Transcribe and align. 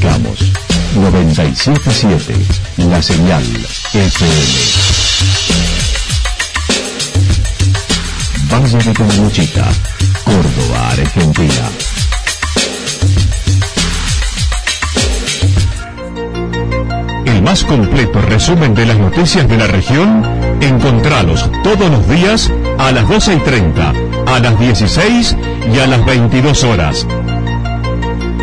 identificamos. 0.00 0.52
977 0.94 2.34
La 2.88 3.02
Señal 3.02 3.42
FM. 3.92 4.34
Valle 8.50 8.78
de 8.78 8.94
Comuchita, 8.94 9.68
Córdoba, 10.24 10.90
Argentina. 10.90 11.70
El 17.26 17.42
más 17.42 17.62
completo 17.64 18.20
resumen 18.20 18.74
de 18.74 18.86
las 18.86 18.98
noticias 18.98 19.48
de 19.48 19.56
la 19.56 19.66
región, 19.68 20.24
encontralos 20.60 21.48
todos 21.62 21.90
los 21.90 22.08
días 22.08 22.50
a 22.78 22.90
las 22.90 23.08
12 23.08 23.34
y 23.34 23.38
30, 23.38 23.92
a 24.26 24.40
las 24.40 24.58
16 24.58 25.36
y 25.72 25.78
a 25.78 25.86
las 25.86 26.04
22 26.04 26.64
horas. 26.64 27.06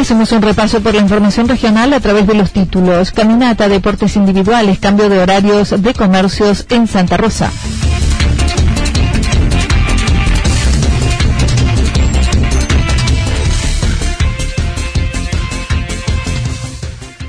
Hacemos 0.00 0.32
un 0.32 0.42
repaso 0.42 0.82
por 0.82 0.92
la 0.92 1.00
información 1.00 1.48
regional 1.48 1.92
a 1.94 2.00
través 2.00 2.26
de 2.26 2.34
los 2.34 2.52
títulos. 2.52 3.10
Caminata, 3.10 3.68
deportes 3.68 4.16
individuales, 4.16 4.78
cambio 4.78 5.08
de 5.08 5.18
horarios 5.18 5.70
de 5.82 5.94
comercios 5.94 6.66
en 6.68 6.86
Santa 6.86 7.16
Rosa. 7.16 7.50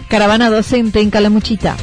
Caravana 0.10 0.50
docente 0.50 1.00
en 1.00 1.12
Calamuchita. 1.12 1.78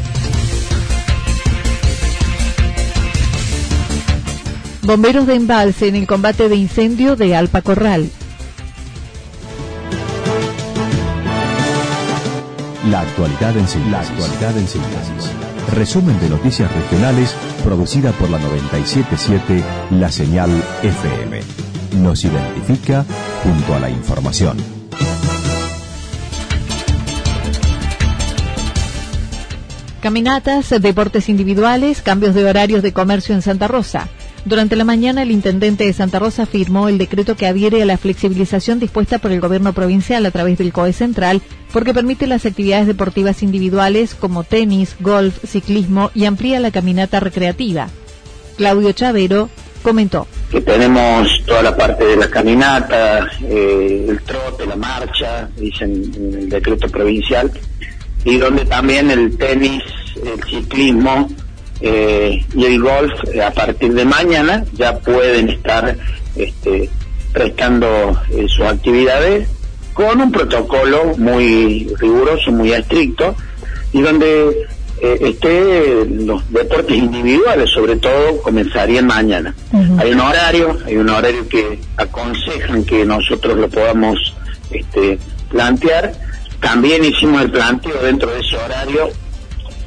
Bomberos 4.83 5.27
de 5.27 5.37
embalse 5.37 5.89
en 5.89 5.97
el 5.97 6.07
combate 6.07 6.51
de 6.51 6.57
incendio 6.57 7.17
de 7.17 7.35
Alpa 7.35 7.63
Corral. 7.63 8.11
La 12.93 13.01
actualidad 13.01 13.57
en 13.57 13.67
síntesis. 13.67 13.91
La 13.91 14.01
actualidad 14.01 14.59
en 14.59 14.69
síntesis. 14.69 15.33
Resumen 15.75 16.21
de 16.21 16.29
noticias 16.29 16.71
regionales 16.71 17.35
producida 17.65 18.13
por 18.13 18.29
la 18.29 18.39
977 18.39 19.65
La 19.93 20.13
Señal 20.13 20.51
FM. 20.83 21.41
Nos 22.03 22.23
identifica 22.23 23.07
junto 23.43 23.75
a 23.75 23.81
la 23.81 23.89
información. 23.89 24.59
Caminatas, 30.03 30.69
deportes 30.69 31.31
individuales, 31.31 32.03
cambios 32.03 32.35
de 32.35 32.45
horarios 32.45 32.83
de 32.83 32.93
comercio 32.93 33.35
en 33.35 33.41
Santa 33.41 33.69
Rosa. 33.69 34.09
Durante 34.45 34.75
la 34.75 34.85
mañana, 34.85 35.23
el 35.23 35.31
intendente 35.31 35.85
de 35.85 35.93
Santa 35.93 36.19
Rosa 36.19 36.47
firmó 36.47 36.89
el 36.89 36.99
decreto 36.99 37.37
que 37.37 37.47
adhiere 37.47 37.81
a 37.81 37.87
la 37.87 37.97
flexibilización 37.97 38.81
dispuesta 38.81 39.19
por 39.19 39.31
el 39.31 39.41
gobierno 39.41 39.73
provincial 39.73 40.27
a 40.27 40.33
través 40.33 40.59
del 40.59 40.73
COE 40.73 40.93
Central, 40.93 41.41
porque 41.73 41.95
permite 41.95 42.27
las 42.27 42.45
actividades 42.45 42.89
deportivas 42.89 43.43
individuales 43.45 44.17
como 44.17 44.43
tenis, 44.43 44.97
golf, 44.99 45.45
ciclismo 45.47 46.11
y 46.15 46.25
amplía 46.25 46.59
la 46.59 46.73
caminata 46.73 47.21
recreativa. 47.21 47.89
Claudio 48.57 48.91
Chavero 48.93 49.49
comentó. 49.83 50.27
Que 50.51 50.61
tenemos 50.61 51.29
toda 51.47 51.63
la 51.63 51.77
parte 51.77 52.05
de 52.05 52.17
la 52.17 52.29
caminata, 52.29 53.31
eh, 53.43 54.07
el 54.09 54.21
trote, 54.23 54.67
la 54.67 54.77
marcha, 54.77 55.49
dicen 55.57 56.13
en 56.17 56.35
el 56.35 56.49
decreto 56.49 56.89
provincial, 56.89 57.51
y 58.25 58.39
donde 58.39 58.65
también 58.65 59.09
el 59.11 59.37
tenis, 59.37 59.83
el 60.17 60.43
ciclismo, 60.45 61.29
eh, 61.85 62.45
y 62.55 62.65
el 62.65 62.81
golf 62.81 63.13
eh, 63.33 63.43
a 63.43 63.51
partir 63.51 63.93
de 63.93 64.05
mañana 64.05 64.65
ya 64.73 64.97
pueden 64.99 65.49
estar 65.49 65.97
este, 66.37 66.89
prestando 67.33 68.23
eh, 68.31 68.47
sus 68.49 68.65
actividades 68.65 69.49
con 69.93 70.21
un 70.21 70.31
protocolo 70.31 71.17
muy 71.19 71.93
riguroso, 71.99 72.53
muy 72.53 72.73
estricto 72.73 73.35
y 73.93 74.01
donde 74.01 74.69
esté 75.03 76.07
los 76.07 76.49
deportes 76.53 76.97
individuales 76.97 77.69
sobre 77.71 77.97
todo 77.97 78.41
comenzarían 78.41 79.05
mañana. 79.09 79.53
Hay 79.99 80.13
un 80.13 80.21
horario, 80.21 80.79
hay 80.87 80.97
un 80.97 81.11
horario 81.11 81.49
que 81.49 81.81
aconsejan 81.97 82.85
que 82.85 83.05
nosotros 83.05 83.59
lo 83.59 83.69
podamos 83.69 84.33
este, 84.71 85.19
plantear. 85.51 86.13
También 86.61 87.05
hicimos 87.05 87.43
el 87.43 87.51
planteo 87.51 88.01
dentro 88.01 88.31
de 88.31 88.41
ese 88.41 88.57
horario 88.57 89.11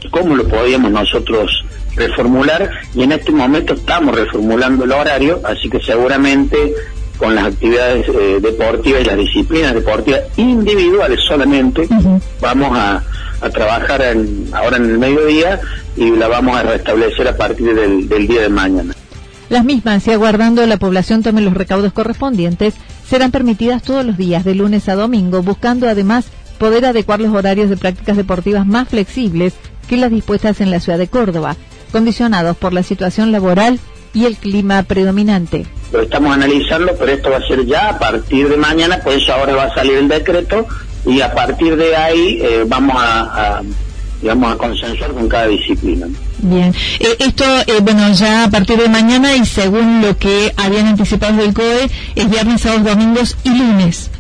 cómo 0.10 0.36
lo 0.36 0.48
podíamos 0.48 0.92
nosotros 0.92 1.65
reformular 1.96 2.70
y 2.94 3.04
en 3.04 3.12
este 3.14 3.32
momento 3.32 3.74
estamos 3.74 4.16
reformulando 4.16 4.84
el 4.86 4.92
horario, 4.92 5.42
así 5.44 5.70
que 5.70 5.82
seguramente 5.82 6.58
con 7.18 7.34
las 7.34 7.46
actividades 7.46 8.08
eh, 8.10 8.40
deportivas 8.42 9.02
y 9.02 9.06
las 9.06 9.18
disciplinas 9.18 9.74
deportivas 9.74 10.22
individuales 10.38 11.20
solamente 11.26 11.88
vamos 12.42 12.78
a, 12.78 13.04
trabajar 13.54 14.02
ahora 14.54 14.78
en 14.78 14.86
el 14.86 14.98
mediodía 14.98 15.60
y 15.96 16.10
la 16.10 16.28
vamos 16.28 16.58
a 16.58 16.64
restablecer 16.64 17.28
a 17.28 17.38
partir 17.38 17.76
del, 17.76 18.10
del 18.10 18.28
día 18.28 18.42
de 18.42 18.50
mañana. 18.50 18.96
Las 19.50 19.64
mismas, 19.64 20.08
y 20.08 20.12
aguardando 20.12 20.66
la 20.66 20.78
población 20.78 21.22
tome 21.22 21.42
los 21.42 21.54
recaudos 21.54 21.94
correspondientes, 21.94 22.74
serán 23.08 23.30
permitidas 23.30 23.84
todos 23.84 24.04
los 24.04 24.18
días, 24.18 24.46
de 24.46 24.56
lunes 24.56 24.90
a 24.90 24.96
domingo, 24.96 25.44
buscando 25.44 25.88
además 25.88 26.26
poder 26.58 26.86
adecuar 26.86 27.20
los 27.20 27.36
horarios 27.36 27.70
de 27.70 27.78
prácticas 27.78 28.18
deportivas 28.18 28.66
más 28.66 28.90
flexibles 28.90 29.54
que 29.88 29.98
las 29.98 30.10
dispuestas 30.10 30.62
en 30.62 30.72
la 30.72 30.80
ciudad 30.80 30.98
de 30.98 31.08
Córdoba 31.08 31.56
condicionados 31.96 32.58
por 32.58 32.74
la 32.74 32.84
situación 32.84 33.32
laboral 33.32 33.80
y 34.14 34.26
el 34.26 34.36
clima 34.36 34.84
predominante. 34.84 35.66
Lo 35.94 36.02
estamos 36.02 36.36
analizando, 36.36 36.92
pero 37.00 37.14
esto 37.14 37.30
va 37.30 37.38
a 37.38 37.48
ser 37.48 37.66
ya 37.66 37.88
a 37.88 37.98
partir 37.98 38.50
de 38.50 38.58
mañana, 38.58 39.00
pues 39.02 39.30
ahora 39.30 39.56
va 39.56 39.64
a 39.64 39.74
salir 39.74 39.94
el 39.96 40.10
decreto 40.10 40.68
y 41.06 41.22
a 41.22 41.34
partir 41.34 41.78
de 41.78 41.96
ahí 41.96 42.42
eh, 42.42 42.66
vamos 42.68 42.98
a, 43.00 43.62
digamos, 44.22 44.54
a 44.54 44.58
consensuar 44.58 45.12
con 45.12 45.30
cada 45.30 45.48
disciplina. 45.48 46.08
Bien, 46.40 46.76
eh, 47.00 47.16
esto, 47.20 47.46
eh, 47.66 47.80
bueno, 47.82 48.12
ya 48.12 48.44
a 48.44 48.50
partir 48.50 48.78
de 48.78 48.90
mañana 48.90 49.34
y 49.38 49.46
según 49.46 50.02
lo 50.02 50.18
que 50.18 50.52
habían 50.58 50.88
anticipado 50.88 51.38
del 51.38 51.54
COE, 51.54 51.90
es 52.14 52.30
viernes, 52.30 52.60
sábados, 52.60 52.84
domingos 52.84 53.38
y 53.46 53.58
lunes. 53.58 54.12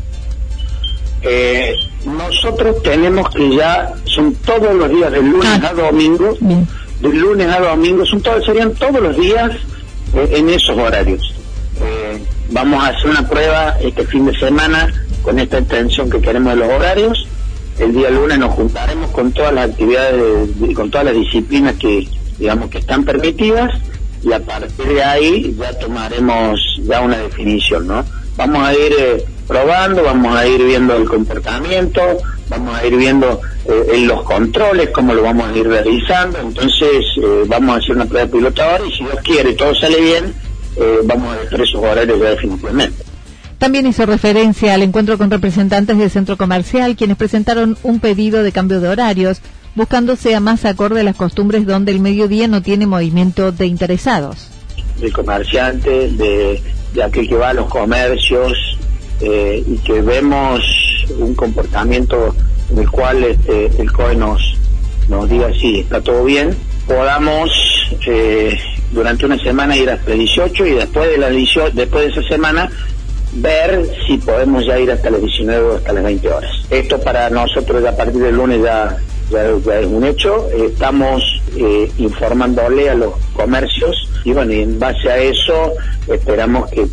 nosotros 2.05 2.81
tenemos 2.83 3.29
que 3.31 3.53
ya, 3.53 3.91
son 4.05 4.33
todos 4.45 4.73
los 4.73 4.89
días, 4.89 5.11
de 5.11 5.21
lunes 5.21 5.49
ah. 5.61 5.71
a 5.71 5.73
domingo, 5.73 6.37
de 7.11 7.17
lunes 7.17 7.47
a 7.47 7.59
domingo, 7.59 8.05
son 8.05 8.21
todos, 8.21 8.45
serían 8.45 8.73
todos 8.73 9.01
los 9.01 9.17
días 9.17 9.51
eh, 10.13 10.29
en 10.31 10.49
esos 10.49 10.77
horarios. 10.77 11.33
Eh, 11.81 12.23
vamos 12.49 12.83
a 12.83 12.89
hacer 12.89 13.09
una 13.09 13.27
prueba 13.27 13.77
este 13.81 14.05
fin 14.05 14.25
de 14.25 14.37
semana 14.37 14.93
con 15.21 15.39
esta 15.39 15.57
extensión 15.57 16.09
que 16.09 16.21
queremos 16.21 16.53
de 16.53 16.59
los 16.59 16.69
horarios. 16.69 17.27
El 17.79 17.93
día 17.93 18.09
lunes 18.09 18.37
nos 18.37 18.53
juntaremos 18.53 19.11
con 19.11 19.31
todas 19.31 19.53
las 19.53 19.69
actividades 19.69 20.49
y 20.61 20.73
con 20.73 20.89
todas 20.89 21.05
las 21.07 21.15
disciplinas 21.15 21.75
que 21.75 22.07
digamos 22.37 22.69
que 22.69 22.77
están 22.77 23.03
permitidas 23.03 23.71
y 24.23 24.31
a 24.31 24.39
partir 24.39 24.87
de 24.87 25.03
ahí 25.03 25.55
ya 25.57 25.77
tomaremos 25.77 26.59
ya 26.83 27.01
una 27.01 27.17
definición, 27.17 27.87
¿no? 27.87 28.03
Vamos 28.37 28.67
a 28.67 28.73
ir 28.73 28.93
eh, 28.97 29.25
probando, 29.47 30.03
vamos 30.03 30.35
a 30.35 30.47
ir 30.47 30.63
viendo 30.63 30.95
el 30.95 31.05
comportamiento, 31.05 32.01
vamos 32.49 32.75
a 32.75 32.85
ir 32.85 32.95
viendo 32.97 33.39
eh, 33.67 33.85
en 33.93 34.07
los 34.07 34.23
controles 34.23 34.89
cómo 34.91 35.13
lo 35.13 35.23
vamos 35.23 35.49
a 35.49 35.57
ir 35.57 35.67
realizando, 35.67 36.39
entonces 36.39 37.03
eh, 37.17 37.43
vamos 37.47 37.75
a 37.75 37.79
hacer 37.79 37.95
una 37.95 38.05
prueba 38.05 38.29
piloto 38.29 38.61
ahora 38.61 38.85
y 38.85 38.91
si 38.91 39.03
Dios 39.03 39.19
quiere 39.23 39.53
todo 39.53 39.73
sale 39.73 39.99
bien, 39.99 40.33
eh, 40.77 40.99
vamos 41.05 41.35
a 41.35 41.39
dejar 41.39 41.61
esos 41.61 41.81
horarios 41.81 42.19
ya 42.19 42.29
definitivamente. 42.29 43.03
También 43.57 43.87
hizo 43.87 44.05
referencia 44.05 44.73
al 44.75 44.83
encuentro 44.83 45.17
con 45.17 45.31
representantes 45.31 45.97
del 45.97 46.11
centro 46.11 46.37
comercial, 46.37 46.95
quienes 46.95 47.17
presentaron 47.17 47.77
un 47.81 47.99
pedido 47.99 48.43
de 48.43 48.51
cambio 48.51 48.79
de 48.81 48.89
horarios, 48.89 49.41
buscando 49.73 50.15
sea 50.15 50.39
más 50.39 50.65
acorde 50.65 50.99
a 50.99 51.03
las 51.03 51.15
costumbres 51.15 51.65
donde 51.65 51.91
el 51.91 51.99
mediodía 51.99 52.47
no 52.47 52.61
tiene 52.61 52.85
movimiento 52.85 53.51
de 53.51 53.65
interesados. 53.65 54.49
Del 54.99 55.11
comerciante, 55.11 56.09
de, 56.11 56.61
aquel 57.03 57.27
que 57.27 57.35
va 57.35 57.49
a 57.49 57.53
los 57.53 57.67
comercios 57.67 58.53
eh, 59.21 59.63
y 59.65 59.77
que 59.77 60.01
vemos 60.01 60.61
un 61.17 61.33
comportamiento 61.33 62.35
en 62.71 62.79
el 62.79 62.89
cual 62.89 63.23
este, 63.23 63.71
el 63.81 63.91
COE 63.91 64.15
nos, 64.15 64.57
nos 65.09 65.29
diga 65.29 65.53
si 65.53 65.79
está 65.79 66.01
todo 66.01 66.23
bien, 66.23 66.55
podamos 66.87 67.49
eh, 68.05 68.57
durante 68.91 69.25
una 69.25 69.37
semana 69.39 69.75
ir 69.75 69.89
hasta 69.89 70.11
el 70.11 70.19
18 70.19 70.65
y 70.65 70.71
después 70.71 71.09
de, 71.09 71.17
la 71.17 71.29
18, 71.29 71.71
después 71.75 72.05
de 72.05 72.21
esa 72.21 72.29
semana 72.29 72.69
ver 73.33 73.89
si 74.07 74.17
podemos 74.17 74.65
ya 74.65 74.79
ir 74.79 74.91
hasta 74.91 75.09
las 75.09 75.21
19 75.21 75.67
o 75.67 75.75
hasta 75.75 75.93
las 75.93 76.03
20 76.03 76.29
horas. 76.29 76.51
Esto 76.69 76.99
para 77.01 77.29
nosotros 77.29 77.83
a 77.85 77.95
partir 77.95 78.21
del 78.21 78.35
lunes 78.35 78.61
ya, 78.63 78.97
ya, 79.29 79.43
es 79.43 79.85
un 79.87 80.05
hecho. 80.05 80.47
Estamos 80.51 81.23
eh, 81.57 81.91
informándole 81.97 82.89
a 82.89 82.95
los 82.95 83.13
comercios 83.33 84.09
y 84.23 84.31
bueno, 84.31 84.53
y 84.53 84.61
en 84.61 84.79
base 84.79 85.09
a 85.09 85.17
eso 85.17 85.73
esperamos 86.07 86.69
que, 86.71 86.87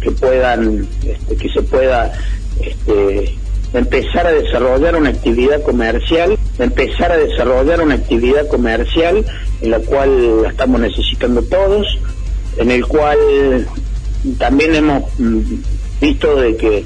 que, 0.00 0.10
puedan, 0.12 0.86
este, 1.04 1.36
que 1.36 1.48
se 1.48 1.62
pueda 1.62 2.12
este, 2.60 3.34
empezar 3.72 4.26
a 4.26 4.32
desarrollar 4.32 4.96
una 4.96 5.10
actividad 5.10 5.62
comercial, 5.62 6.38
empezar 6.58 7.12
a 7.12 7.16
desarrollar 7.16 7.80
una 7.80 7.94
actividad 7.94 8.46
comercial 8.48 9.24
en 9.60 9.70
la 9.70 9.78
cual 9.80 10.42
la 10.42 10.50
estamos 10.50 10.80
necesitando 10.80 11.42
todos, 11.42 11.86
en 12.58 12.70
el 12.70 12.86
cual 12.86 13.18
también 14.38 14.74
hemos 14.74 15.04
mm, 15.18 15.40
visto 16.00 16.36
de 16.36 16.56
que 16.56 16.84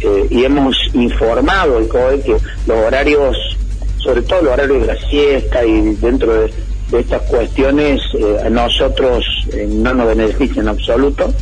eh, 0.00 0.26
y 0.30 0.44
hemos 0.44 0.76
informado 0.92 1.78
el 1.78 1.88
COE 1.88 2.20
que 2.20 2.36
los 2.66 2.78
horarios, 2.78 3.36
sobre 3.98 4.22
todo 4.22 4.42
los 4.42 4.52
horarios 4.52 4.80
de 4.80 4.86
la 4.86 5.08
siesta 5.08 5.64
y 5.64 5.94
dentro 5.96 6.32
de, 6.32 6.52
estas 6.98 7.22
cuestiones, 7.22 8.00
eh, 8.16 8.36
a 8.44 8.50
nosotros 8.50 9.24
eh, 9.52 9.66
no 9.68 9.94
nos 9.94 10.06
benefician 10.06 10.66
en 10.66 10.68
absoluto. 10.68 11.32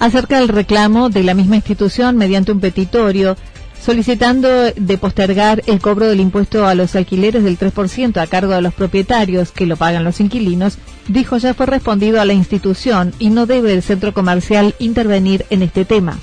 Acerca 0.00 0.40
del 0.40 0.48
reclamo 0.48 1.08
de 1.08 1.22
la 1.22 1.34
misma 1.34 1.56
institución 1.56 2.16
mediante 2.16 2.50
un 2.50 2.58
petitorio, 2.58 3.36
solicitando 3.80 4.48
de 4.74 4.98
postergar 4.98 5.62
el 5.66 5.80
cobro 5.80 6.06
del 6.06 6.20
impuesto 6.20 6.66
a 6.66 6.74
los 6.74 6.96
alquileres 6.96 7.44
del 7.44 7.58
3% 7.58 8.20
a 8.20 8.26
cargo 8.26 8.52
de 8.52 8.62
los 8.62 8.74
propietarios 8.74 9.52
que 9.52 9.66
lo 9.66 9.76
pagan 9.76 10.04
los 10.04 10.20
inquilinos, 10.20 10.78
dijo 11.08 11.38
ya 11.38 11.54
fue 11.54 11.66
respondido 11.66 12.20
a 12.20 12.24
la 12.24 12.32
institución 12.32 13.12
y 13.18 13.30
no 13.30 13.46
debe 13.46 13.72
el 13.72 13.82
centro 13.82 14.12
comercial 14.12 14.74
intervenir 14.78 15.46
en 15.50 15.62
este 15.62 15.84
tema. 15.84 16.18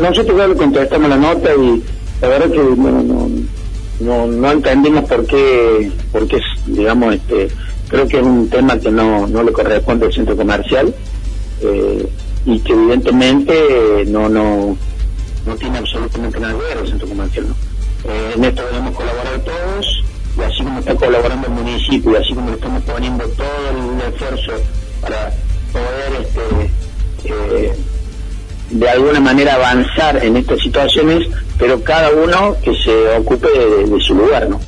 Nosotros 0.00 0.36
ya 0.36 0.46
le 0.46 0.56
contestamos 0.56 1.08
la 1.08 1.16
nota 1.16 1.50
y 1.54 1.82
la 2.20 2.28
verdad 2.28 2.50
que 2.50 2.58
no, 2.58 3.28
no, 4.00 4.26
no, 4.26 4.52
entendimos 4.52 5.04
por 5.04 5.26
qué, 5.26 5.90
por 6.10 6.26
digamos, 6.66 7.14
este, 7.14 7.48
creo 7.88 8.08
que 8.08 8.18
es 8.18 8.22
un 8.22 8.48
tema 8.48 8.78
que 8.78 8.90
no, 8.90 9.26
no 9.26 9.42
le 9.42 9.52
corresponde 9.52 10.06
al 10.06 10.12
centro 10.12 10.36
comercial 10.36 10.94
eh, 11.60 12.08
y 12.46 12.58
que 12.60 12.72
evidentemente 12.72 14.04
no, 14.06 14.28
no 14.28 14.76
no 15.46 15.54
tiene 15.56 15.78
absolutamente 15.78 16.40
nada 16.40 16.54
que 16.54 16.62
ver 16.62 16.78
el 16.78 16.88
centro 16.88 17.08
comercial. 17.08 17.46
Eh, 18.04 18.32
en 18.36 18.44
esto 18.44 18.62
debemos 18.64 18.96
colaborar 18.96 19.40
todos 19.40 20.04
y 20.36 20.40
así 20.42 20.62
como 20.62 20.78
está 20.78 20.94
colaborando 20.94 21.46
el 21.46 21.52
municipio 21.52 22.12
y 22.12 22.16
así 22.16 22.34
como 22.34 22.50
le 22.50 22.56
estamos 22.56 22.82
poniendo 22.82 23.24
todo 23.28 23.70
el 23.70 24.12
esfuerzo 24.12 24.52
para 25.00 25.32
poder 25.72 26.22
este, 26.22 27.28
eh, 27.28 27.72
de 28.70 28.88
alguna 28.88 29.20
manera 29.20 29.54
avanzar 29.54 30.24
en 30.24 30.36
estas 30.36 30.60
situaciones, 30.60 31.28
pero 31.58 31.82
cada 31.82 32.10
uno 32.10 32.56
que 32.62 32.74
se 32.74 33.16
ocupe 33.18 33.48
de, 33.48 34.00
su 34.00 34.14
lugar, 34.14 34.48
¿no? 34.48 34.60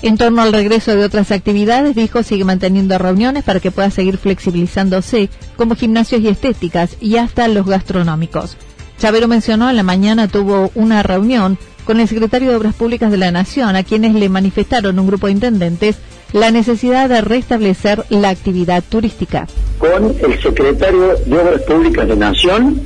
En 0.00 0.16
torno 0.18 0.42
al 0.42 0.52
regreso 0.52 0.96
de 0.96 1.04
otras 1.04 1.30
actividades, 1.30 1.94
dijo, 1.94 2.24
sigue 2.24 2.44
manteniendo 2.44 2.98
reuniones 2.98 3.44
para 3.44 3.60
que 3.60 3.70
pueda 3.70 3.90
seguir 3.90 4.18
flexibilizándose, 4.18 5.28
como 5.56 5.76
gimnasios 5.76 6.22
y 6.22 6.28
estéticas 6.28 6.96
y 7.00 7.18
hasta 7.18 7.46
los 7.46 7.66
gastronómicos. 7.66 8.56
Chavero 9.02 9.26
mencionó 9.26 9.68
en 9.68 9.74
la 9.74 9.82
mañana 9.82 10.28
tuvo 10.28 10.70
una 10.76 11.02
reunión 11.02 11.58
con 11.84 11.98
el 11.98 12.06
secretario 12.06 12.50
de 12.50 12.54
Obras 12.54 12.76
Públicas 12.76 13.10
de 13.10 13.16
la 13.16 13.32
Nación, 13.32 13.74
a 13.74 13.82
quienes 13.82 14.14
le 14.14 14.28
manifestaron 14.28 14.96
un 14.96 15.08
grupo 15.08 15.26
de 15.26 15.32
intendentes 15.32 15.96
la 16.32 16.52
necesidad 16.52 17.08
de 17.08 17.20
restablecer 17.20 18.04
la 18.10 18.28
actividad 18.28 18.80
turística. 18.88 19.48
Con 19.78 20.14
el 20.22 20.40
secretario 20.40 21.16
de 21.26 21.36
Obras 21.36 21.62
Públicas 21.62 22.06
de 22.06 22.14
Nación, 22.14 22.80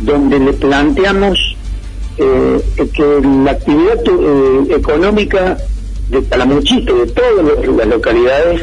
donde 0.00 0.40
le 0.40 0.52
planteamos 0.52 1.38
eh, 2.18 2.60
que 2.92 3.20
la 3.42 3.52
actividad 3.52 3.98
eh, 4.06 4.76
económica 4.76 5.56
de 6.10 6.20
Palamuchito, 6.20 6.98
de 6.98 7.06
todas 7.06 7.76
las 7.78 7.86
localidades, 7.86 8.60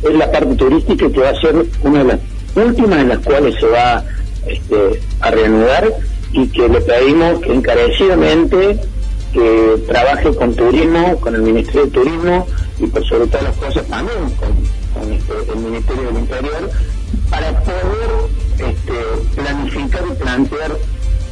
es 0.00 0.14
la 0.14 0.30
parte 0.30 0.54
turística 0.54 1.10
que 1.10 1.18
va 1.18 1.30
a 1.30 1.40
ser 1.40 1.66
una 1.82 2.04
de 2.04 2.04
las 2.04 2.20
últimas 2.54 3.00
en 3.00 3.08
las 3.08 3.18
cuales 3.18 3.56
se 3.58 3.66
va 3.66 4.04
este, 4.46 5.00
a 5.18 5.30
reanudar 5.32 5.92
y 6.36 6.46
que 6.48 6.68
le 6.68 6.80
pedimos 6.82 7.40
encarecidamente 7.44 8.78
que 9.32 9.82
trabaje 9.86 10.34
con 10.34 10.54
turismo, 10.54 11.18
con 11.20 11.34
el 11.34 11.42
Ministerio 11.42 11.86
de 11.86 11.90
Turismo 11.90 12.46
y 12.78 12.86
por 12.86 13.04
sobre 13.06 13.26
todas 13.26 13.44
las 13.44 13.56
cosas 13.56 13.86
también 13.86 14.18
con, 14.38 15.12
este, 15.12 15.52
el 15.52 15.58
Ministerio 15.58 16.02
del 16.08 16.16
Interior 16.18 16.70
para 17.30 17.58
poder 17.60 18.10
este, 18.58 19.34
planificar 19.34 20.04
y 20.10 20.14
plantear 20.14 20.76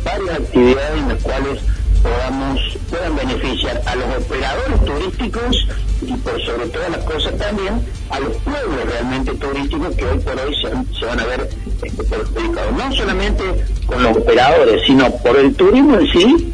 varias 0.05 0.39
actividades 0.39 1.03
en 1.03 1.09
las 1.09 1.23
cuales 1.23 1.61
podamos 2.05 2.61
puedan 2.91 3.17
beneficiar 3.17 3.81
a 3.87 3.97
los 3.97 4.25
operadores 4.25 4.85
turísticos 4.85 5.69
y 6.03 6.13
por 6.19 6.41
sobre 6.43 6.67
todas 6.67 6.91
las 6.91 7.05
cosas 7.05 7.37
también 7.39 7.81
a 8.11 8.21
los 8.21 8.37
pueblos 8.37 8.85
realmente 8.91 9.33
turísticos 9.35 9.97
que 9.97 10.05
hoy 10.05 10.19
por 10.19 10.39
hoy 10.39 10.55
se, 10.61 11.07
van 11.07 11.21
a 11.21 11.25
ver 11.25 11.49
este, 11.83 12.05
perjudicados. 12.05 12.73
No 12.75 12.93
solamente 12.93 13.43
con 13.87 14.03
los 14.03 14.17
operadores, 14.19 14.83
sino 14.87 15.11
por 15.17 15.37
el 15.37 15.55
turismo 15.55 15.99
en 15.99 16.07
sí, 16.09 16.53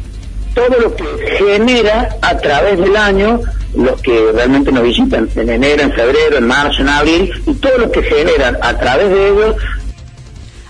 todo 0.55 0.79
lo 0.79 0.95
que 0.95 1.05
genera 1.37 2.17
a 2.21 2.37
través 2.37 2.79
del 2.79 2.95
año 2.95 3.41
los 3.75 4.01
que 4.01 4.31
realmente 4.33 4.71
nos 4.71 4.83
visitan 4.83 5.29
en 5.35 5.49
enero, 5.49 5.83
en 5.83 5.93
febrero, 5.93 6.37
en 6.37 6.47
marzo, 6.47 6.81
en 6.81 6.89
abril, 6.89 7.31
y 7.45 7.53
todo 7.55 7.77
lo 7.77 7.91
que 7.91 8.03
generan 8.03 8.57
a 8.61 8.77
través 8.77 9.09
de 9.09 9.29
ellos 9.29 9.55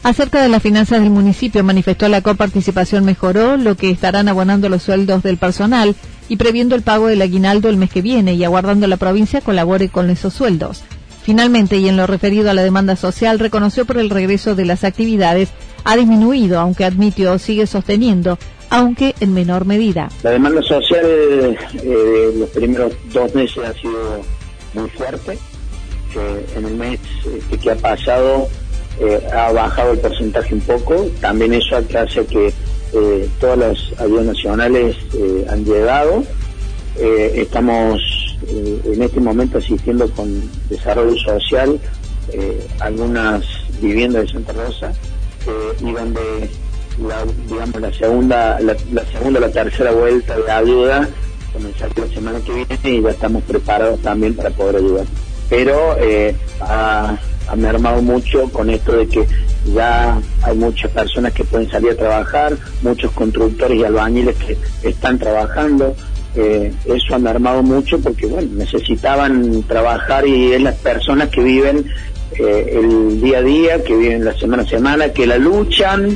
Acerca 0.04 0.42
de 0.42 0.50
las 0.50 0.64
finanzas 0.64 1.00
del 1.00 1.12
municipio, 1.12 1.64
manifestó 1.64 2.08
la 2.08 2.22
coparticipación 2.22 3.06
mejoró, 3.06 3.58
lo 3.58 3.76
que 3.76 3.92
estarán 3.92 4.28
abonando 4.28 4.68
los 4.68 4.82
sueldos 4.82 5.22
del 5.22 5.38
personal 5.38 5.96
y 6.28 6.38
previendo 6.38 6.74
el 6.76 6.82
pago 6.82 7.08
del 7.08 7.22
aguinaldo 7.22 7.70
el 7.70 7.78
mes 7.78 7.92
que 7.92 8.02
viene 8.02 8.34
y 8.34 8.44
aguardando 8.44 8.88
la 8.88 8.98
provincia 8.98 9.42
colabore 9.42 9.90
con 9.90 10.10
esos 10.10 10.34
sueldos. 10.34 10.84
Finalmente, 11.22 11.78
y 11.78 11.88
en 11.88 11.98
lo 11.98 12.08
referido 12.08 12.50
a 12.50 12.56
la 12.56 12.64
demanda 12.64 12.96
social, 12.96 13.38
reconoció 13.38 13.86
por 13.86 14.00
el 14.00 14.10
regreso 14.10 14.56
de 14.56 14.66
las 14.66 14.84
actividades 14.84 15.50
ha 15.84 15.96
disminuido, 15.96 16.60
aunque 16.60 16.84
admitió 16.84 17.38
sigue 17.38 17.68
sosteniendo, 17.68 18.40
aunque 18.72 19.14
en 19.20 19.34
menor 19.36 19.66
medida. 19.66 20.10
La 20.24 20.32
demanda 20.32 20.64
social 20.64 21.06
eh, 21.06 22.34
los 22.38 22.50
primeros 22.50 22.94
dos 23.14 23.36
meses 23.36 23.64
ha 23.64 23.74
sido 23.74 24.22
muy 24.74 24.90
fuerte. 24.90 25.38
en 26.56 26.66
el 26.66 26.76
mes 26.76 27.00
este, 27.24 27.58
que 27.58 27.72
ha 27.72 27.76
pasado 27.76 28.48
eh, 29.00 29.28
ha 29.34 29.52
bajado 29.52 29.94
el 29.94 30.00
porcentaje 30.00 30.54
un 30.54 30.62
poco. 30.62 31.08
También 31.20 31.54
eso 31.54 31.78
hace 31.78 32.26
que 32.26 32.54
eh, 32.94 33.30
todas 33.40 33.58
las 33.58 34.00
aviones 34.00 34.28
nacionales 34.28 34.96
eh, 35.14 35.46
han 35.50 35.64
llegado. 35.64 36.24
estamos 36.98 38.02
en 38.48 39.02
este 39.02 39.20
momento 39.20 39.58
asistiendo 39.60 40.10
con 40.12 40.28
desarrollo 40.70 41.16
social 41.18 41.80
algunas 42.80 43.44
viviendas 43.80 44.24
de 44.24 44.34
Santa 44.34 44.54
Rosa 44.54 44.92
y 45.80 45.92
donde 45.92 46.50
la, 47.08 47.24
digamos 47.48 47.82
la 47.82 47.94
segunda 47.94 48.60
la, 48.60 48.76
segunda 49.06 49.40
la 49.40 49.52
tercera 49.52 49.92
vuelta 49.92 50.38
de 50.38 50.52
ayuda 50.52 51.10
comenzar 51.54 51.90
la 51.98 52.08
semana 52.08 52.40
que 52.40 52.54
viene 52.54 52.78
y 52.84 53.02
ya 53.02 53.10
estamos 53.12 53.44
preparados 53.44 54.00
también 54.02 54.36
para 54.36 54.50
poder 54.50 54.76
ayudar 54.76 55.06
pero 55.50 55.96
a 56.60 57.18
ha 57.52 57.56
mermado 57.56 58.02
mucho 58.02 58.50
con 58.50 58.70
esto 58.70 58.94
de 58.94 59.08
que 59.08 59.28
ya 59.74 60.20
hay 60.42 60.58
muchas 60.58 60.90
personas 60.92 61.34
que 61.34 61.44
pueden 61.44 61.70
salir 61.70 61.92
a 61.92 61.96
trabajar, 61.96 62.58
muchos 62.82 63.12
constructores 63.12 63.78
y 63.78 63.84
albañiles 63.84 64.36
que 64.38 64.58
están 64.84 65.20
trabajando. 65.20 65.94
Eh, 66.34 66.72
eso 66.86 67.16
ha 67.16 67.20
mermado 67.20 67.62
mucho 67.62 68.00
porque 68.00 68.26
bueno 68.26 68.48
necesitaban 68.54 69.64
trabajar 69.64 70.26
y 70.26 70.54
es 70.54 70.62
las 70.62 70.76
personas 70.76 71.28
que 71.28 71.42
viven 71.42 71.86
eh, 72.40 72.80
el 72.80 73.20
día 73.20 73.40
a 73.40 73.42
día, 73.42 73.84
que 73.84 73.98
viven 73.98 74.24
la 74.24 74.34
semana 74.34 74.64
a 74.64 74.68
semana, 74.68 75.10
que 75.10 75.28
la 75.28 75.38
luchan. 75.38 76.16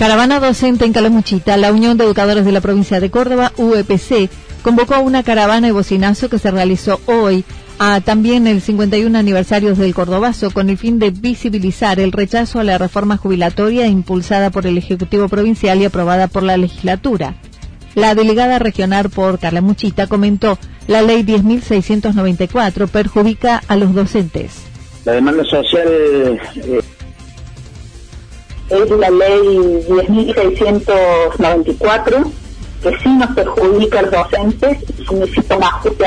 Caravana 0.00 0.40
docente 0.40 0.86
en 0.86 0.94
Calamuchita, 0.94 1.58
la 1.58 1.70
Unión 1.70 1.98
de 1.98 2.04
Educadores 2.04 2.46
de 2.46 2.52
la 2.52 2.62
Provincia 2.62 3.00
de 3.00 3.10
Córdoba, 3.10 3.52
UEPC, 3.58 4.30
convocó 4.62 4.94
a 4.94 5.00
una 5.00 5.22
caravana 5.22 5.68
y 5.68 5.72
bocinazo 5.72 6.30
que 6.30 6.38
se 6.38 6.50
realizó 6.50 7.02
hoy 7.04 7.44
a 7.78 8.00
también 8.00 8.46
el 8.46 8.62
51 8.62 9.18
aniversario 9.18 9.74
del 9.74 9.92
Cordobazo 9.92 10.52
con 10.52 10.70
el 10.70 10.78
fin 10.78 10.98
de 10.98 11.10
visibilizar 11.10 12.00
el 12.00 12.12
rechazo 12.12 12.60
a 12.60 12.64
la 12.64 12.78
reforma 12.78 13.18
jubilatoria 13.18 13.88
impulsada 13.88 14.48
por 14.48 14.66
el 14.66 14.78
Ejecutivo 14.78 15.28
Provincial 15.28 15.78
y 15.82 15.84
aprobada 15.84 16.28
por 16.28 16.44
la 16.44 16.56
legislatura. 16.56 17.34
La 17.94 18.14
delegada 18.14 18.58
regional 18.58 19.10
por 19.10 19.38
Carla 19.38 19.60
Muchita 19.60 20.06
comentó, 20.06 20.58
la 20.88 21.02
ley 21.02 21.24
10.694 21.24 22.88
perjudica 22.88 23.62
a 23.68 23.76
los 23.76 23.92
docentes. 23.92 24.62
La 25.04 25.12
demanda 25.12 25.44
social 25.44 25.88
eh, 25.90 26.80
es 28.70 28.90
la 28.90 29.10
ley 29.10 29.84
10.694 29.88 32.32
que 32.82 32.98
sí 32.98 33.08
nos 33.10 33.30
perjudica 33.34 33.98
a 33.98 34.02
los 34.02 34.10
docentes 34.10 34.78
y 34.98 35.04
significa 35.04 35.56
un 35.56 35.64
ajuste 35.64 36.06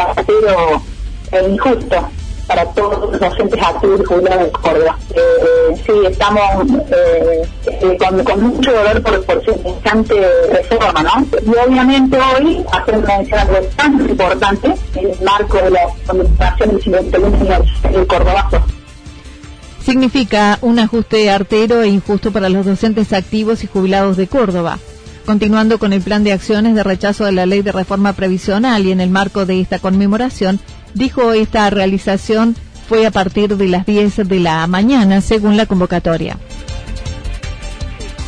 injusto 1.47 2.09
para 2.47 2.65
todos 2.73 3.11
los 3.11 3.19
docentes 3.19 3.61
activos 3.61 4.01
y 4.01 4.05
jubilados 4.05 4.45
de 4.45 4.51
Córdoba. 4.51 4.97
Eh, 5.15 5.75
sí, 5.85 5.91
estamos 6.05 6.41
eh, 6.91 7.47
eh, 7.65 7.97
con, 8.23 8.43
mucho 8.43 8.71
dolor 8.71 9.01
por, 9.01 9.25
por 9.25 9.45
semejante 9.45 10.15
reforma, 10.51 11.03
¿no? 11.03 11.25
Y 11.41 11.67
obviamente 11.67 12.17
hoy 12.17 12.65
hacer 12.71 12.97
una 12.97 13.17
mención 13.17 13.39
algo 13.39 13.57
tan 13.75 14.09
importante 14.09 14.73
en 14.95 15.11
el 15.11 15.21
marco 15.21 15.57
de 15.57 15.71
la 15.71 15.87
conmemoración 16.05 16.69
del 16.69 16.81
51 16.81 17.37
del 17.91 18.07
Cordobazo. 18.07 18.61
Significa 19.85 20.59
un 20.61 20.79
ajuste 20.79 21.29
artero 21.29 21.81
e 21.81 21.89
injusto 21.89 22.31
para 22.31 22.49
los 22.49 22.65
docentes 22.65 23.11
activos 23.11 23.63
y 23.63 23.67
jubilados 23.67 24.15
de 24.15 24.27
Córdoba. 24.27 24.79
Continuando 25.25 25.77
con 25.79 25.93
el 25.93 26.01
plan 26.01 26.23
de 26.23 26.33
acciones 26.33 26.75
de 26.75 26.83
rechazo 26.83 27.25
de 27.25 27.31
la 27.31 27.45
ley 27.45 27.61
de 27.61 27.71
reforma 27.71 28.13
previsional 28.13 28.85
y 28.85 28.91
en 28.91 29.01
el 29.01 29.09
marco 29.09 29.45
de 29.45 29.59
esta 29.59 29.79
conmemoración, 29.79 30.59
dijo 30.93 31.33
esta 31.33 31.69
realización 31.69 32.55
fue 32.87 33.05
a 33.05 33.11
partir 33.11 33.55
de 33.57 33.67
las 33.67 33.85
10 33.85 34.27
de 34.27 34.39
la 34.39 34.67
mañana, 34.67 35.21
según 35.21 35.57
la 35.57 35.65
convocatoria. 35.65 36.37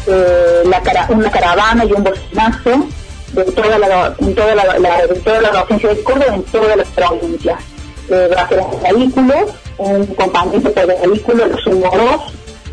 Eh, 0.07 0.63
una 1.09 1.31
caravana 1.31 1.85
y 1.85 1.91
un 1.91 2.03
bocinazo 2.03 2.87
de 3.33 3.43
toda 3.45 3.77
la, 3.77 4.09
de 4.11 4.33
toda 5.23 5.41
la 5.41 5.51
docencia 5.51 5.89
de 5.89 6.03
Córdoba 6.03 6.35
en 6.35 6.43
todas 6.43 6.77
las 6.77 6.87
provincias. 6.89 7.59
Eh, 8.09 8.27
gracias 8.29 8.61
a 8.61 8.91
los 8.91 8.97
vehículos, 8.97 9.51
un 9.77 10.05
compañero 10.07 10.69
de 10.71 10.85
vehículos, 10.85 11.65
los 11.65 11.75
moros, 11.75 12.21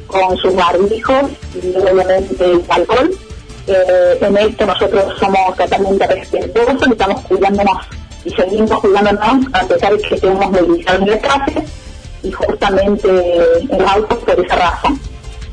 con 0.07 0.37
sus 0.37 0.55
barbijos 0.55 1.23
y 1.55 1.77
obviamente 1.77 2.45
el 2.45 2.63
alcohol 2.69 3.11
eh, 3.67 4.19
en 4.21 4.37
esto 4.37 4.67
nosotros 4.67 5.15
somos 5.19 5.57
totalmente 5.57 6.07
respetuosos 6.07 6.89
y 6.89 6.93
estamos 6.93 7.21
cuidándonos 7.23 7.79
y 8.25 8.31
seguimos 8.31 8.81
cuidándonos 8.81 9.47
a 9.53 9.63
pesar 9.65 9.97
de 9.97 10.03
que 10.03 10.21
tenemos 10.21 10.51
movilizado 10.51 11.03
en 11.03 11.11
la 11.11 11.19
clase 11.19 11.65
y 12.23 12.31
justamente 12.31 13.09
en 13.69 13.89
autos 13.89 14.19
por 14.19 14.45
esa 14.45 14.57
razón. 14.57 15.01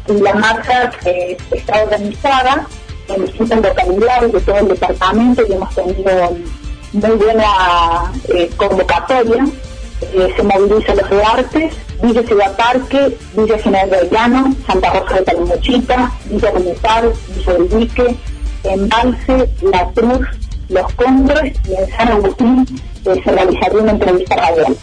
Y 0.07 0.13
la 0.21 0.33
marcha 0.33 0.91
eh, 1.05 1.37
está 1.51 1.83
organizada 1.83 2.67
en 3.07 3.25
distintas 3.25 3.61
localidades 3.61 4.33
de 4.33 4.39
todo 4.41 4.57
el 4.57 4.67
departamento 4.67 5.43
y 5.47 5.53
hemos 5.53 5.75
tenido 5.75 6.37
muy 6.93 7.11
buena 7.11 8.11
eh, 8.29 8.49
convocatoria 8.57 9.45
eh, 10.01 10.33
se 10.35 10.43
movilizan 10.43 10.97
los 10.97 11.09
de 11.09 11.23
Artes, 11.23 11.73
Villa 12.01 12.23
Ciudad 12.23 12.55
Parque, 12.55 13.17
Villa 13.35 13.57
General 13.59 14.09
Llano, 14.11 14.55
Santa 14.65 14.93
Rosa 14.93 15.15
de 15.15 15.21
Palomochita, 15.23 16.11
Villa 16.25 16.51
Militar, 16.53 17.11
Villa 17.35 17.53
del 17.53 17.69
Dique, 17.69 18.15
Embalse, 18.63 19.49
La 19.61 19.89
Cruz, 19.91 20.27
Los 20.69 20.93
Condres 20.93 21.57
y 21.67 21.73
en 21.73 21.89
San 21.89 22.07
Agustín 22.09 22.65
eh, 23.05 23.21
se 23.23 23.31
realizaría 23.31 23.81
una 23.81 23.91
entrevista 23.91 24.35
radial. 24.35 24.77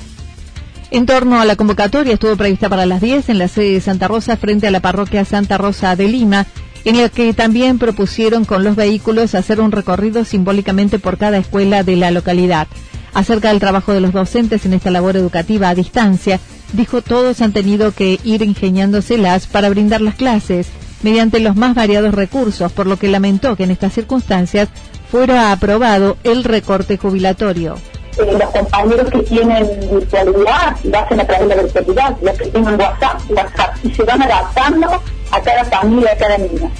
En 0.90 1.06
torno 1.06 1.40
a 1.40 1.44
la 1.44 1.56
convocatoria 1.56 2.14
estuvo 2.14 2.36
prevista 2.36 2.68
para 2.68 2.86
las 2.86 3.00
10 3.00 3.28
en 3.30 3.38
la 3.38 3.48
sede 3.48 3.72
de 3.72 3.80
Santa 3.80 4.08
Rosa 4.08 4.36
frente 4.36 4.66
a 4.66 4.70
la 4.70 4.80
parroquia 4.80 5.24
Santa 5.24 5.58
Rosa 5.58 5.96
de 5.96 6.06
Lima, 6.08 6.46
en 6.84 6.98
la 6.98 7.08
que 7.08 7.34
también 7.34 7.78
propusieron 7.78 8.44
con 8.44 8.62
los 8.62 8.76
vehículos 8.76 9.34
hacer 9.34 9.60
un 9.60 9.72
recorrido 9.72 10.24
simbólicamente 10.24 11.00
por 11.00 11.18
cada 11.18 11.38
escuela 11.38 11.82
de 11.82 11.96
la 11.96 12.12
localidad. 12.12 12.68
Acerca 13.16 13.48
del 13.48 13.60
trabajo 13.60 13.94
de 13.94 14.02
los 14.02 14.12
docentes 14.12 14.66
en 14.66 14.74
esta 14.74 14.90
labor 14.90 15.16
educativa 15.16 15.70
a 15.70 15.74
distancia, 15.74 16.38
dijo 16.74 17.00
todos 17.00 17.40
han 17.40 17.54
tenido 17.54 17.92
que 17.92 18.20
ir 18.24 18.42
ingeniándoselas 18.42 19.46
para 19.46 19.70
brindar 19.70 20.02
las 20.02 20.16
clases 20.16 20.66
mediante 21.02 21.40
los 21.40 21.56
más 21.56 21.74
variados 21.74 22.14
recursos, 22.14 22.70
por 22.72 22.86
lo 22.86 22.98
que 22.98 23.08
lamentó 23.08 23.56
que 23.56 23.64
en 23.64 23.70
estas 23.70 23.94
circunstancias 23.94 24.68
fuera 25.10 25.50
aprobado 25.50 26.18
el 26.24 26.44
recorte 26.44 26.98
jubilatorio. 26.98 27.76
Eh, 28.18 28.36
los 28.38 28.50
compañeros 28.50 29.08
que 29.10 29.22
tienen 29.22 29.66
virtualidad 29.90 30.76
lo 30.84 30.98
hacen 30.98 31.18
a 31.18 31.26
través 31.26 31.48
de 31.48 31.56
la 31.56 31.62
virtualidad, 31.62 32.16
los 32.20 32.36
que 32.36 32.46
tienen 32.48 32.78
WhatsApp, 32.78 33.30
WhatsApp, 33.30 33.76
y 33.82 33.94
se 33.94 34.02
van 34.02 34.20
adaptando 34.20 35.02
a 35.30 35.40
cada 35.40 35.64
familia, 35.64 36.12
a 36.12 36.16
cada 36.16 36.36
niño. 36.36 36.70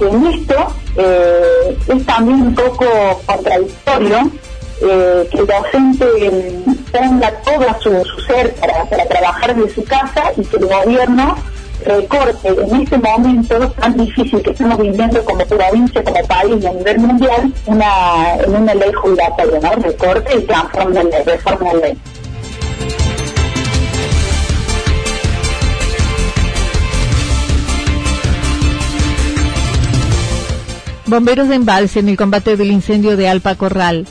en 0.00 0.26
esto 0.26 0.74
eh, 0.98 1.78
es 1.88 2.04
también 2.04 2.42
un 2.42 2.54
poco 2.54 2.84
contradictorio 3.24 4.30
eh, 4.82 5.28
que 5.30 5.38
el 5.38 5.46
docente 5.46 6.06
ponga 6.92 7.30
todo 7.42 7.66
su, 7.80 8.20
ser 8.22 8.54
para, 8.56 8.84
trabajar 8.86 9.54
desde 9.54 9.74
su 9.74 9.84
casa 9.84 10.32
y 10.36 10.44
que 10.44 10.56
el 10.56 10.66
gobierno 10.66 11.36
recorte 11.84 12.48
en 12.48 12.82
este 12.82 12.98
momento 12.98 13.70
tan 13.72 13.96
difícil 13.96 14.42
que 14.42 14.50
estamos 14.50 14.78
viviendo 14.78 15.24
como 15.24 15.44
provincia, 15.46 16.02
como 16.02 16.26
país 16.26 16.64
a 16.64 16.72
nivel 16.72 16.98
mundial, 16.98 17.52
una, 17.66 18.34
en 18.34 18.54
una 18.54 18.74
ley 18.74 18.92
jubilatoria, 18.92 19.60
¿no? 19.60 19.70
Recorte 19.82 20.36
y 20.36 20.42
transforme 20.42 21.00
en 21.00 21.10
ley, 21.10 21.22
reforma 21.24 21.70
en 21.70 21.80
ley. 21.80 21.98
Bomberos 31.06 31.48
de 31.48 31.54
embalse 31.54 32.00
en 32.00 32.08
el 32.08 32.16
combate 32.16 32.56
del 32.56 32.72
incendio 32.72 33.16
de 33.16 33.28
Alpa 33.28 33.54
Corral. 33.54 34.06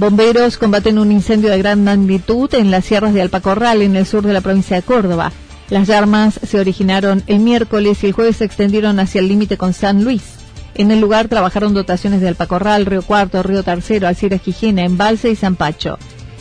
Bomberos 0.00 0.56
combaten 0.56 0.98
un 0.98 1.12
incendio 1.12 1.50
de 1.50 1.58
gran 1.58 1.84
magnitud 1.84 2.54
en 2.54 2.70
las 2.70 2.86
sierras 2.86 3.12
de 3.12 3.20
Alpacorral, 3.20 3.82
en 3.82 3.96
el 3.96 4.06
sur 4.06 4.22
de 4.22 4.32
la 4.32 4.40
provincia 4.40 4.76
de 4.76 4.82
Córdoba. 4.82 5.30
Las 5.68 5.88
llamas 5.88 6.40
se 6.42 6.58
originaron 6.58 7.22
el 7.26 7.40
miércoles 7.40 8.02
y 8.02 8.06
el 8.06 8.12
jueves 8.14 8.38
se 8.38 8.46
extendieron 8.46 8.98
hacia 8.98 9.20
el 9.20 9.28
límite 9.28 9.58
con 9.58 9.74
San 9.74 10.02
Luis. 10.02 10.22
En 10.74 10.90
el 10.90 11.02
lugar 11.02 11.28
trabajaron 11.28 11.74
dotaciones 11.74 12.22
de 12.22 12.28
Alpacorral, 12.28 12.86
Río 12.86 13.02
Cuarto, 13.02 13.42
Río 13.42 13.62
Tercero, 13.62 14.08
Alcira 14.08 14.38
Quijena, 14.38 14.86
Embalse 14.86 15.30
y 15.30 15.36
San 15.36 15.54
Pacho. 15.54 15.98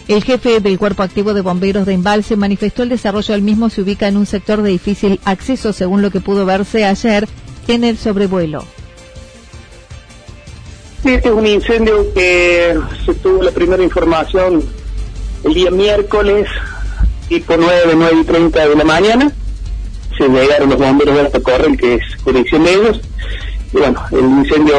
El 0.08 0.24
jefe 0.24 0.62
del 0.62 0.80
Cuerpo 0.80 1.04
Activo 1.04 1.34
de 1.34 1.42
Bomberos 1.42 1.86
de 1.86 1.96
Embalse 1.96 2.38
manifestó 2.38 2.84
el 2.84 2.90
desarrollo 2.90 3.34
del 3.34 3.42
mismo 3.42 3.70
se 3.70 3.82
ubica 3.82 4.08
en 4.08 4.16
un 4.16 4.26
sector 4.26 4.62
de 4.62 4.70
difícil 4.70 5.20
acceso, 5.26 5.74
según 5.74 6.02
lo 6.02 6.12
que 6.12 6.22
pudo 6.22 6.46
verse 6.46 6.86
ayer 6.86 7.28
en 7.68 7.84
el 7.84 7.98
sobrevuelo. 7.98 8.64
Este 11.10 11.30
es 11.30 11.34
un 11.34 11.48
incendio 11.48 12.14
que 12.14 12.80
se 13.04 13.16
tuvo 13.16 13.42
la 13.42 13.50
primera 13.50 13.82
información 13.82 14.64
el 15.44 15.54
día 15.56 15.72
miércoles, 15.72 16.48
tipo 17.28 17.56
9, 17.58 17.94
9 17.96 18.18
y 18.22 18.24
30 18.26 18.68
de 18.68 18.76
la 18.76 18.84
mañana. 18.84 19.32
Se 20.16 20.28
llegaron 20.28 20.70
los 20.70 20.78
bomberos 20.78 21.16
de 21.16 21.22
Alta 21.22 21.40
Correl, 21.40 21.76
que 21.78 21.96
es 21.96 22.04
jurisdicción 22.24 22.64
de 22.64 22.74
ellos. 22.76 23.02
Y 23.74 23.78
bueno, 23.78 24.00
el 24.12 24.20
incendio, 24.20 24.76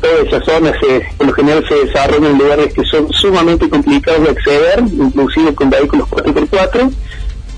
toda 0.00 0.22
esa 0.26 0.40
zona, 0.46 0.72
se, 0.80 1.06
por 1.18 1.26
lo 1.26 1.32
general 1.34 1.62
se 1.68 1.74
desarrolla 1.74 2.30
en 2.30 2.38
lugares 2.38 2.72
que 2.72 2.84
son 2.86 3.12
sumamente 3.12 3.68
complicados 3.68 4.22
de 4.22 4.30
acceder, 4.30 4.78
inclusive 4.78 5.54
con 5.54 5.68
vehículos 5.68 6.08
4x4 6.08 6.90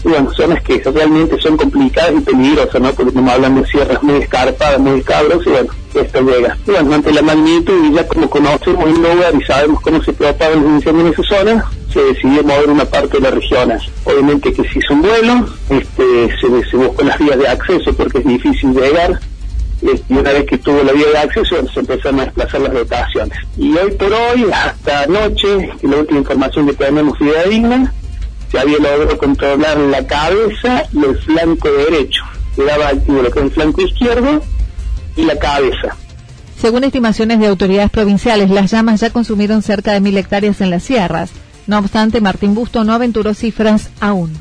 y 0.04 0.09
bueno, 0.09 0.32
zonas 0.35 0.61
que 0.64 0.82
realmente 0.85 1.40
son 1.40 1.56
complicadas 1.56 2.14
y 2.16 2.21
peligrosas, 2.21 2.80
¿no? 2.80 2.92
Porque 2.92 3.11
estamos 3.11 3.32
hablando 3.32 3.61
de 3.61 3.68
sierras 3.68 4.02
muy 4.02 4.16
escarpadas, 4.16 4.80
muy 4.80 5.00
cabros, 5.02 5.47
y 5.47 5.50
bueno, 5.50 5.73
esto 5.94 6.20
llega. 6.22 6.56
Bueno, 6.66 6.94
ante 6.94 7.12
la 7.12 7.22
magnitud 7.22 7.84
y 7.84 7.94
ya 7.94 8.06
como 8.06 8.28
conocemos 8.28 8.87
el 8.87 8.94
lugar 8.94 9.34
y 9.38 9.44
sabemos 9.44 9.80
cómo 9.80 10.02
se 10.02 10.12
propagan 10.12 10.62
los 10.62 10.72
incendios 10.72 11.06
en 11.06 11.12
esa 11.12 11.37
zona, 11.37 11.70
se 11.92 12.02
decidió 12.02 12.42
mover 12.42 12.70
una 12.70 12.84
parte 12.84 13.18
de 13.18 13.20
la 13.20 13.30
región. 13.30 13.72
Obviamente 14.04 14.52
que 14.52 14.62
se 14.68 14.78
hizo 14.78 14.94
un 14.94 15.02
vuelo, 15.02 15.46
este, 15.68 16.37
se, 16.40 16.70
se 16.70 16.76
buscó 16.76 17.02
las 17.02 17.18
vías 17.18 17.38
de 17.38 17.49
acceso 17.49 17.92
porque 17.94 18.18
es 18.18 18.25
difícil 18.25 18.72
llegar, 18.72 19.20
este, 19.82 20.14
y 20.14 20.16
una 20.16 20.32
vez 20.32 20.46
que 20.46 20.58
tuvo 20.58 20.82
la 20.82 20.92
vía 20.92 21.08
de 21.08 21.18
acceso 21.18 21.56
se 21.72 21.80
empezaron 21.80 22.20
a 22.20 22.25
desplazar 22.25 22.61
las 22.61 22.72
dotaciones. 22.72 23.38
Y 23.56 23.76
hoy 23.76 23.90
por 23.92 24.12
hoy, 24.12 24.46
hasta 24.52 25.02
anoche, 25.02 25.70
que 25.80 25.88
la 25.88 25.96
última 25.96 26.20
información 26.20 26.66
que 26.66 26.75
tenemos 26.75 27.18
digna, 27.18 27.92
se 28.50 28.58
había 28.58 28.76
logrado 28.78 29.18
controlar 29.18 29.78
la 29.78 30.06
cabeza 30.06 30.84
y 30.92 31.04
el 31.04 31.16
flanco 31.18 31.70
derecho. 31.70 32.22
Quedaba 32.54 32.88
activo 32.88 33.22
lo 33.22 33.30
que 33.30 33.38
es 33.38 33.44
el 33.46 33.50
flanco 33.50 33.80
izquierdo 33.80 34.42
y 35.16 35.25
la 35.25 35.38
cabeza. 35.38 35.97
Según 36.61 36.85
estimaciones 36.85 37.40
de 37.40 37.49
autoridades 37.49 37.90
provinciales, 37.90 38.50
las 38.50 38.71
llamas 38.71 39.00
ya 39.00 39.11
consumieron 39.11 39.62
cerca 39.62 39.92
de 39.92 40.00
mil 40.00 40.16
hectáreas 40.16 40.61
en 40.61 40.71
las 40.71 40.85
sierras. 40.85 41.31
No 41.66 41.78
obstante, 41.78 42.21
Martín 42.21 42.54
Busto 42.54 42.85
no 42.85 42.92
aventuró 42.92 43.35
cifras 43.35 43.90
aún. 44.00 44.33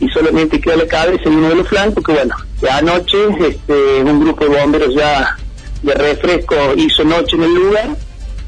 Y 0.00 0.08
solamente 0.08 0.60
queda 0.60 0.76
la 0.76 0.86
cabeza 0.86 1.24
y 1.26 1.28
uno 1.28 1.48
de 1.48 1.56
los 1.56 1.68
flancos, 1.68 2.04
que 2.04 2.12
bueno, 2.12 2.34
ya 2.62 2.78
anoche 2.78 3.18
este, 3.40 4.02
un 4.02 4.20
grupo 4.20 4.44
de 4.44 4.60
bomberos 4.60 4.94
ya 4.94 5.36
de 5.82 5.94
refresco 5.94 6.54
hizo 6.76 7.04
noche 7.04 7.36
en 7.36 7.42
el 7.42 7.54
lugar 7.54 7.96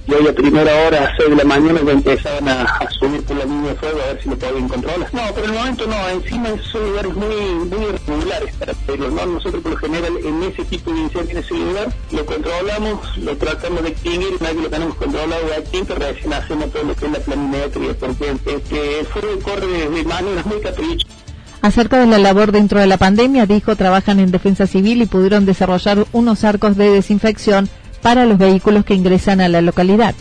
y 0.06 0.12
hoy 0.12 0.26
a 0.26 0.34
primera 0.34 0.86
hora, 0.86 1.04
a 1.04 1.16
6 1.16 1.30
de 1.30 1.36
la 1.36 1.44
mañana, 1.44 1.80
ya 1.84 1.92
empezaban 1.92 2.48
a, 2.48 2.90
subir 2.98 3.22
por 3.22 3.36
la 3.36 3.44
línea 3.44 3.70
de 3.70 3.76
fuego 3.76 4.00
a 4.00 4.06
ver 4.12 4.22
si 4.22 4.28
lo 4.28 4.36
podían 4.36 4.68
controlar. 4.68 5.08
No, 5.12 5.20
en 5.28 5.44
el 5.44 5.52
momento 5.52 5.86
no, 5.86 6.08
encima 6.08 6.48
son 6.72 6.82
lugares 6.84 7.14
muy, 7.14 7.36
muy 7.68 7.84
irregulares 7.84 8.54
para 8.56 8.72
pero 8.86 9.10
¿no? 9.10 9.26
Nosotros 9.26 9.62
por 9.62 9.72
lo 9.72 9.78
general 9.78 10.12
en 10.24 10.42
ese 10.42 10.64
tipo 10.64 10.92
de 10.92 11.00
incendio, 11.00 11.30
en 11.30 11.38
ese 11.38 11.54
lugar, 11.54 11.88
lo 12.10 12.26
controlamos, 12.26 13.18
lo 13.18 13.36
tratamos 13.36 13.82
de 13.82 13.88
extinguir, 13.90 14.40
nadie 14.40 14.62
lo 14.62 14.70
tenemos 14.70 14.96
controlado 14.96 15.46
de 15.46 15.54
aquí, 15.56 15.82
pero 15.86 16.00
recién 16.00 16.32
hacemos 16.32 16.70
todo 16.72 16.84
lo 16.84 16.94
que 16.94 17.06
es 17.06 17.12
la 17.12 17.18
planimetría, 17.18 17.94
porque 17.98 18.36
este, 18.46 19.00
el 19.00 19.06
fuego 19.06 19.38
corre 19.42 19.90
de 19.90 20.04
maneras 20.04 20.46
muy 20.46 20.60
caprichosas. 20.60 21.20
Acerca 21.62 21.98
de 21.98 22.06
la 22.06 22.18
labor 22.18 22.52
dentro 22.52 22.80
de 22.80 22.86
la 22.86 22.96
pandemia, 22.96 23.44
dijo, 23.44 23.76
trabajan 23.76 24.18
en 24.18 24.30
defensa 24.30 24.66
civil 24.66 25.02
y 25.02 25.06
pudieron 25.06 25.44
desarrollar 25.44 26.06
unos 26.12 26.42
arcos 26.44 26.76
de 26.78 26.88
desinfección 26.88 27.68
para 28.02 28.24
los 28.24 28.38
vehículos 28.38 28.84
que 28.84 28.94
ingresan 28.94 29.40
a 29.40 29.48
la 29.48 29.60
localidad. 29.60 30.14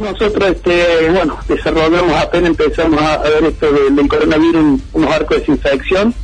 nosotros, 0.00 0.50
este, 0.50 1.10
bueno, 1.10 1.38
desarrollamos, 1.48 2.12
apenas 2.16 2.50
empezamos 2.50 3.00
a, 3.00 3.18
ver 3.18 3.44
esto 3.44 3.66
del, 3.72 4.08
coronavirus, 4.08 4.80
unos 4.92 5.10
arcos 5.10 5.36
de 5.36 5.40
desinfección, 5.40 6.14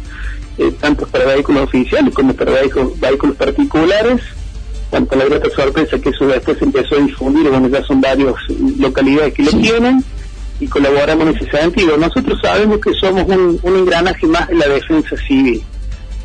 eh, 0.58 0.72
tanto 0.80 1.06
para 1.06 1.24
vehículos 1.26 1.64
oficiales 1.64 2.14
como 2.14 2.34
para 2.34 2.52
vehículos, 2.52 3.36
particulares. 3.36 4.20
Tanto 4.90 5.16
la 5.16 5.24
grata 5.24 5.48
sorpresa 5.56 5.98
que 5.98 6.10
eso 6.10 6.26
después 6.26 6.60
empezó 6.60 6.96
a 6.96 6.98
difundir, 6.98 7.48
bueno, 7.48 7.66
ya 7.68 7.82
son 7.82 8.02
varias 8.02 8.34
localidades 8.78 9.32
que 9.32 9.42
lo 9.42 9.50
tienen 9.52 10.04
y 10.60 10.66
colaboramos 10.66 11.28
en 11.28 11.36
ese 11.36 11.50
sentido. 11.50 11.96
Nosotros 11.96 12.38
sabemos 12.42 12.78
que 12.78 12.92
somos 13.00 13.24
un, 13.26 13.58
un 13.62 13.76
engranaje 13.76 14.26
más 14.26 14.48
de 14.48 14.54
la 14.56 14.68
defensa 14.68 15.16
civil. 15.26 15.62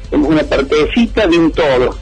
Somos 0.09 0.31
una 0.31 0.43
partecita 0.43 1.27
de 1.27 1.37
un 1.37 1.51
todo 1.51 1.97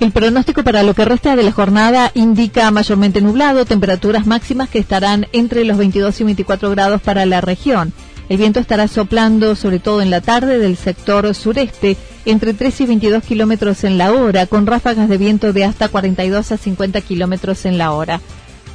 El 0.01 0.13
pronóstico 0.13 0.63
para 0.63 0.83
lo 0.83 0.95
que 0.95 1.05
resta 1.05 1.37
de 1.37 1.43
la 1.43 1.53
jornada 1.53 2.11
indica 2.15 2.71
mayormente 2.71 3.21
nublado, 3.21 3.65
temperaturas 3.65 4.27
máximas 4.27 4.69
que 4.69 4.79
estarán 4.79 5.27
entre 5.33 5.65
los 5.65 5.77
22 5.77 6.21
y 6.21 6.25
24 6.25 6.71
grados 6.71 7.03
para 7.03 7.27
la 7.27 7.41
región. 7.41 7.93
El 8.31 8.37
viento 8.37 8.61
estará 8.61 8.87
soplando, 8.87 9.57
sobre 9.57 9.81
todo 9.81 10.01
en 10.01 10.09
la 10.09 10.21
tarde, 10.21 10.61
del 10.61 10.77
sector 10.77 11.35
sureste, 11.35 11.97
entre 12.25 12.55
3 12.55 12.83
y 12.83 12.87
22 12.87 13.25
kilómetros 13.25 13.83
en 13.83 13.99
la 13.99 14.13
hora, 14.13 14.47
con 14.47 14.69
ráfagas 14.69 15.09
de 15.09 15.19
viento 15.19 15.53
de 15.53 15.65
hasta 15.65 15.89
42 15.89 16.53
a 16.53 16.57
50 16.57 17.01
kilómetros 17.01 17.67
en 17.67 17.77
la 17.77 17.91
hora. 17.91 18.21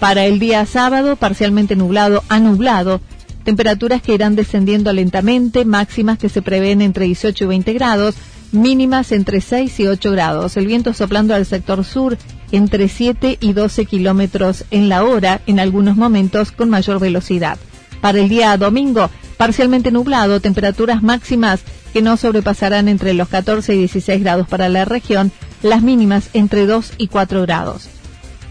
Para 0.01 0.25
el 0.25 0.39
día 0.39 0.65
sábado, 0.65 1.15
parcialmente 1.15 1.77
nublado 1.77 2.21
a 2.27 2.41
nublado, 2.41 2.99
temperaturas 3.45 4.01
que 4.01 4.13
irán 4.13 4.35
descendiendo 4.35 4.91
lentamente, 4.91 5.63
máximas 5.63 6.17
que 6.17 6.27
se 6.27 6.41
prevén 6.41 6.81
entre 6.81 7.05
18 7.05 7.45
y 7.45 7.47
20 7.47 7.71
grados, 7.71 8.15
mínimas 8.51 9.13
entre 9.13 9.39
6 9.39 9.79
y 9.79 9.87
8 9.87 10.11
grados. 10.11 10.57
El 10.57 10.67
viento 10.67 10.93
soplando 10.93 11.33
al 11.33 11.45
sector 11.45 11.85
sur 11.85 12.17
entre 12.51 12.89
7 12.89 13.37
y 13.39 13.53
12 13.53 13.85
kilómetros 13.85 14.65
en 14.69 14.89
la 14.89 15.05
hora, 15.05 15.39
en 15.47 15.61
algunos 15.61 15.95
momentos 15.95 16.51
con 16.51 16.69
mayor 16.69 16.99
velocidad. 16.99 17.57
Para 18.01 18.19
el 18.19 18.27
día 18.27 18.55
domingo, 18.57 19.09
parcialmente 19.37 19.91
nublado, 19.91 20.39
temperaturas 20.39 21.03
máximas 21.03 21.61
que 21.93 22.01
no 22.01 22.17
sobrepasarán 22.17 22.87
entre 22.87 23.13
los 23.13 23.29
14 23.29 23.75
y 23.75 23.79
16 23.79 24.21
grados 24.21 24.47
para 24.47 24.69
la 24.69 24.85
región, 24.85 25.31
las 25.63 25.81
mínimas 25.81 26.29
entre 26.33 26.65
2 26.65 26.93
y 26.97 27.07
4 27.07 27.41
grados. 27.43 27.89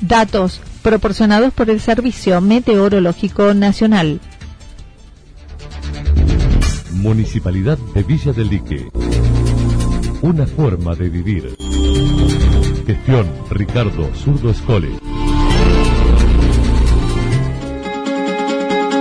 Datos 0.01 0.61
proporcionados 0.83 1.53
por 1.53 1.71
el 1.71 1.81
Servicio 1.81 2.41
Meteorológico 2.41 3.55
Nacional. 3.55 4.21
Municipalidad 6.93 7.79
de 7.95 8.03
Villa 8.03 8.33
del 8.33 8.49
Lique. 8.49 8.89
Una 10.23 10.47
forma 10.47 10.95
de 10.95 11.09
vivir. 11.09 11.57
Gestión 12.87 13.27
Ricardo 13.51 14.11
Zurdo 14.15 14.51
Escole. 14.51 15.14